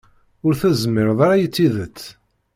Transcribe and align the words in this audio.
Ur 0.45 0.53
tezmireḍ 0.61 1.19
ara 1.25 1.35
i 1.45 1.47
tidet. 1.55 1.99